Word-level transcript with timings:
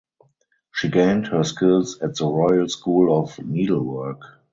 She 0.73 0.89
gained 0.89 1.27
her 1.27 1.43
skills 1.43 1.99
at 2.01 2.15
the 2.15 2.25
Royal 2.25 2.67
School 2.67 3.21
of 3.21 3.37
Needlework. 3.37 4.19